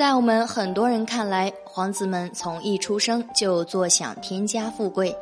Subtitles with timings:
[0.00, 5.14] 在我们很多人看来，皇子们从一出生就坐享天家富贵，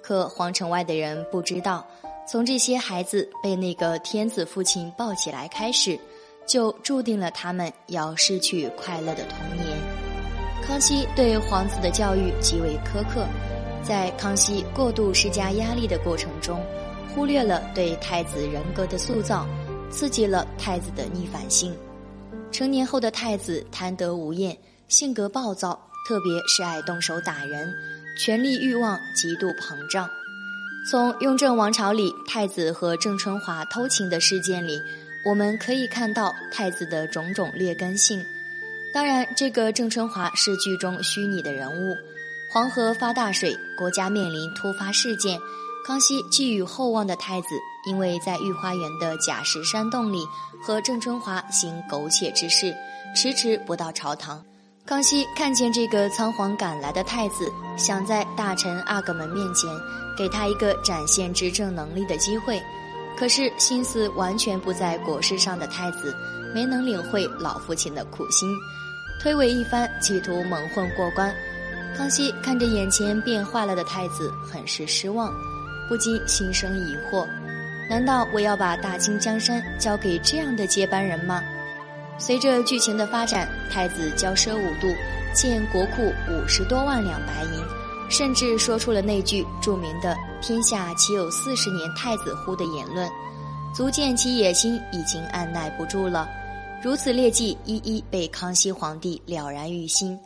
[0.00, 1.86] 可皇城外的人不知道，
[2.26, 6.00] 从这些孩子被那个天子父亲抱起来开始，
[6.46, 9.78] 就注定了他们要失去快乐的童年。
[10.66, 13.26] 康熙对皇子的教育极为苛刻，
[13.82, 16.58] 在康熙过度施加压力的过程中，
[17.14, 19.46] 忽略了对太子人格的塑造，
[19.90, 21.76] 刺激了太子的逆反性。
[22.52, 24.56] 成年后的太子贪得无厌，
[24.86, 27.72] 性格暴躁，特别是爱动手打人，
[28.18, 30.08] 权力欲望极度膨胀。
[30.90, 34.80] 从雍正王朝里太子和郑春华偷情的事件里，
[35.24, 38.22] 我们可以看到太子的种种劣根性。
[38.92, 41.96] 当然，这个郑春华是剧中虚拟的人物。
[42.52, 45.38] 黄河发大水，国家面临突发事件，
[45.84, 47.48] 康熙寄予厚望的太子。
[47.84, 50.24] 因为在御花园的假石山洞里
[50.64, 52.72] 和郑春华行苟且之事，
[53.12, 54.40] 迟迟不到朝堂。
[54.86, 59.68] 康熙看见这个仓皇赶来的太子，想在大臣阿哥们面前
[60.16, 62.62] 给他一个展现执政能力的机会，
[63.18, 66.14] 可是心思完全不在国事上的太子，
[66.54, 68.48] 没能领会老父亲的苦心，
[69.20, 71.34] 推诿一番，企图蒙混过关。
[71.96, 75.34] 康熙看着眼前变坏了的太子，很是失望，
[75.92, 77.28] 不禁心生疑惑。
[77.86, 81.42] 难道我要把大清江山交给这样的接班人吗？
[82.16, 84.90] 随着剧情的发展，太子骄奢无度，
[85.34, 87.62] 欠国库五十多万两白银，
[88.08, 93.06] 甚至说出了那句著名的“天下岂有四十年太子乎”的言论，
[93.74, 96.26] 足见其野心已经按耐不住了。
[96.82, 100.18] 如此劣迹一一被康熙皇帝了然于心。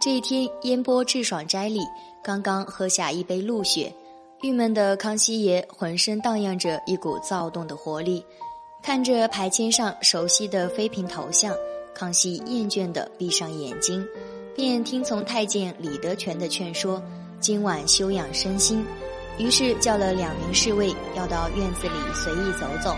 [0.00, 1.80] 这一天，烟波致爽斋里，
[2.22, 3.92] 刚刚喝下一杯露雪。
[4.42, 8.26] 郁闷的康熙爷浑身荡漾着一股躁动的活力，
[8.82, 11.54] 看着牌签上熟悉的妃嫔头像，
[11.94, 14.04] 康熙厌倦地闭上眼睛，
[14.56, 17.00] 便听从太监李德全的劝说，
[17.38, 18.84] 今晚休养身心。
[19.38, 22.96] 于是叫了两名侍卫，要到院子里随意走走。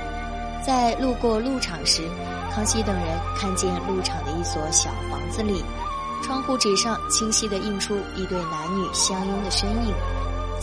[0.67, 2.09] 在路过鹿场时，
[2.53, 5.63] 康熙等人看见鹿场的一所小房子里，
[6.23, 9.95] 窗户纸上清晰地映出一对男女相拥的身影。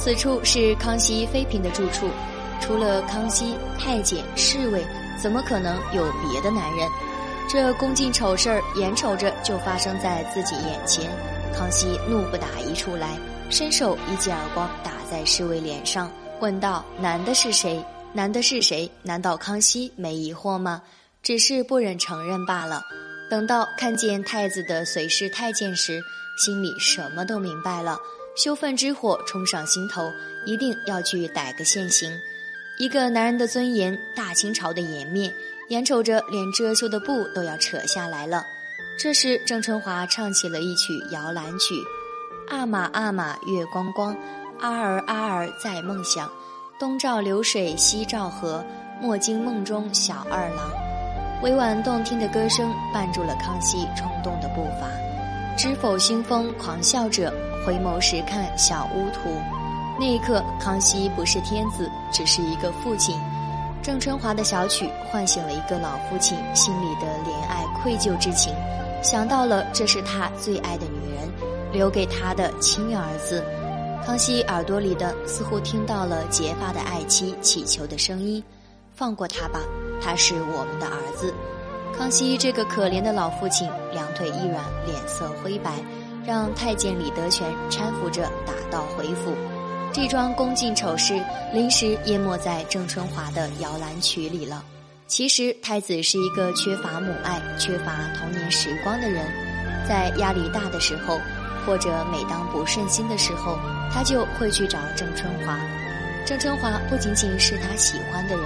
[0.04, 2.10] 此处是康熙妃嫔的住处，
[2.60, 4.84] 除了康熙、太监、侍卫，
[5.22, 6.90] 怎么可能有别的男人？
[7.48, 11.08] 这恭敬丑事儿眼瞅着就发生在自己眼前，
[11.54, 13.16] 康熙怒不打一处来，
[13.52, 17.80] 伸手一记耳光打在侍卫脸上，问道：“男的是谁？
[18.12, 18.90] 男的是谁？
[19.04, 20.82] 难道康熙没疑惑吗？
[21.22, 22.82] 只是不忍承认罢了。
[23.30, 26.02] 等到看见太子的随侍太监时，
[26.44, 28.00] 心里什么都明白了。”
[28.36, 30.12] 羞愤之火冲上心头，
[30.46, 32.12] 一定要去逮个现行。
[32.80, 35.32] 一个男人的尊严，大清朝的颜面，
[35.70, 38.44] 眼瞅着连遮羞的布都要扯下来了。
[38.98, 41.76] 这时，郑春华唱起了一曲摇篮曲
[42.50, 44.16] ：“阿玛阿玛月光光，
[44.60, 46.32] 阿儿阿儿在梦想。
[46.80, 48.64] 东照流水西照河，
[49.00, 50.72] 莫惊梦中小二郎。”
[51.44, 55.11] 委婉动听的歌声绊住了康熙冲动的步伐。
[55.58, 57.32] 知否兴风狂笑者？
[57.64, 59.30] 回眸时看小乌图，
[60.00, 63.16] 那一刻，康熙不是天子，只是一个父亲。
[63.84, 68.52] 郑春华的小曲唤醒了一个老父亲心里的怜爱愧疚之情，
[69.04, 71.30] 想到了这是他最爱的女人，
[71.72, 73.44] 留给他的亲儿子。
[74.04, 78.44] 康熙耳朵里的似乎听到了结发的爱妻乞求的声音
[78.96, 79.60] ：“放过他吧，
[80.02, 81.32] 他是我们的儿子。”
[81.98, 85.72] 康熙这个可怜的老父亲，两腿一软，脸色灰白。
[86.24, 89.34] 让太监李德全搀扶着打道回府，
[89.92, 91.20] 这桩恭敬丑事
[91.52, 94.64] 临时淹没在郑春华的摇篮曲里了。
[95.08, 99.26] 其实太子是一个缺乏母爱、缺乏童年时光的人，
[99.90, 101.20] 在压力大的时候，
[101.66, 103.58] 或者每当不顺心的时候，
[103.92, 105.60] 他就会去找郑春华。
[106.24, 108.46] 郑春华不仅仅是他喜欢的人，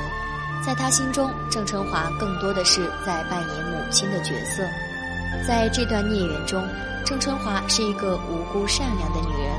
[0.63, 4.63] 在他心中，郑春华更多的是在扮演母亲的角色。
[5.47, 6.63] 在这段孽缘中。
[7.05, 9.55] 郑春华是一个无辜善良的女人，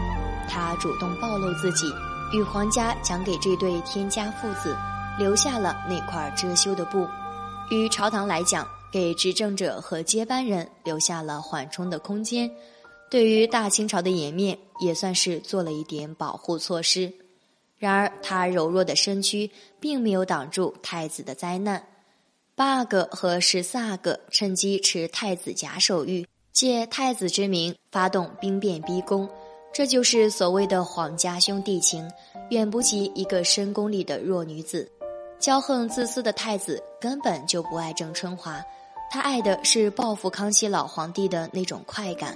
[0.49, 1.87] 她主动暴露自己，
[2.33, 4.77] 与皇家讲给这对天家父子
[5.17, 7.07] 留下了那块遮羞的布，
[7.71, 12.51] 与朝堂来讲，给执政者和接班人留下了缓冲的空间，
[13.09, 17.13] 对于大清朝的颜面也算是做了一点保护措施。
[17.79, 21.87] 然而，她柔弱的身躯并没有挡住太子的灾难，
[22.55, 26.27] 八阿哥和十四阿哥趁机持太子假手谕。
[26.53, 29.29] 借太子之名发动兵变逼宫，
[29.75, 32.11] 这就是所谓的皇家兄弟情，
[32.49, 34.91] 远不及一个深宫里的弱女子。
[35.39, 38.59] 骄横自私的太子根本就不爱郑春华，
[39.11, 42.35] 他爱的是报复康熙老皇帝的那种快感。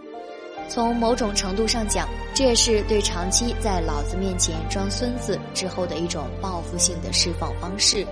[0.70, 8.06] 从某种程度上讲，这也是对长期在老子面前装孙子之后的一种报复性的释放方式。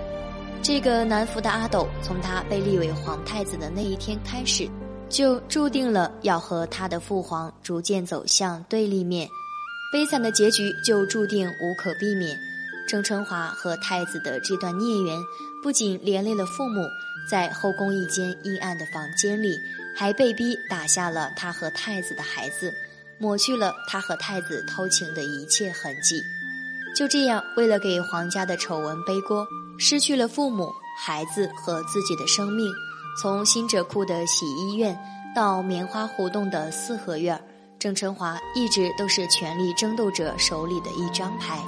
[0.61, 4.69] 这个南服的阿斗，从他被立为皇太子的那一天开始，
[5.09, 9.29] 就注定了要和他的父皇逐渐走向对立面，
[9.93, 12.37] 悲惨的结局就注定无可避免。
[12.89, 15.17] 郑春华和太子的这段孽缘，
[15.63, 16.81] 不仅连累了父母，
[17.31, 19.57] 在后宫一间阴暗的房间里。
[19.99, 22.73] 还被逼打下了他和太子的孩子，
[23.19, 26.23] 抹去了他和太子偷情的一切痕迹。
[26.95, 29.45] 就这样，为了给皇家的丑闻背锅，
[29.77, 32.73] 失去了父母、孩子和自己的生命。
[33.21, 34.97] 从新者库的洗衣院
[35.35, 37.37] 到棉花胡同的四合院，
[37.77, 41.61] 郑成华一直都是权力争斗者手里的一张牌。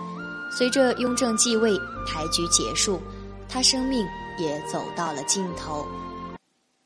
[0.57, 3.03] 随着雍正继位，牌局结束，
[3.49, 4.07] 他生命
[4.39, 5.85] 也走到了尽头。